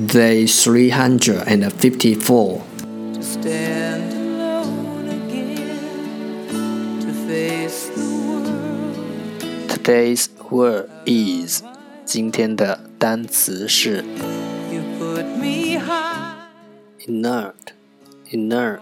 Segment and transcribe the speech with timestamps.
[0.00, 2.62] Day three hundred and fifty-four.
[9.68, 11.62] Today's word is
[12.04, 14.04] 今天的单词是
[17.06, 17.52] inert,
[18.30, 18.80] inert,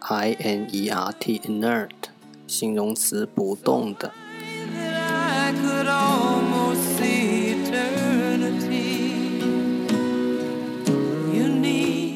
[0.00, 1.90] i n e r t, inert，
[2.46, 4.12] 形容词不动的。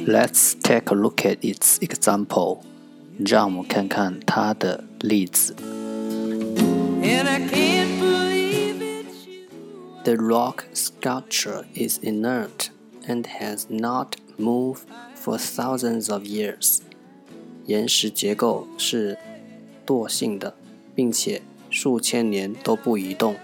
[0.07, 2.61] Let's take a look at its example.
[3.19, 5.55] 让我们看看它的例子。
[10.05, 12.71] The rock sculpture is inert
[13.07, 14.83] and has not moved
[15.15, 16.81] for thousands of years.
[17.67, 19.17] 岩石结构是
[19.87, 20.55] 惰性的，
[20.97, 23.37] 并且数千年都不移动。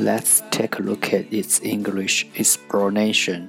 [0.00, 3.48] Let's take a look at its English explanation.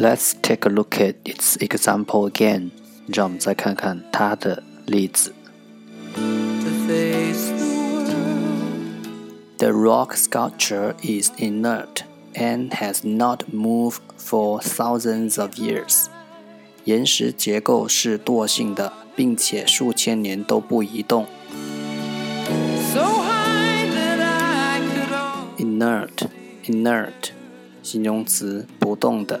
[0.00, 2.70] Let's take a look at its example again.
[3.06, 5.32] 让我们再看看它的例子。
[9.58, 12.02] The rock sculpture is inert
[12.34, 16.08] and has not moved for thousands of years.
[16.84, 21.26] 岩石结构是惰性的，并且数千年都不移动。
[25.58, 26.28] Inert,
[26.66, 27.30] inert，
[27.82, 29.40] 形容词，不动的。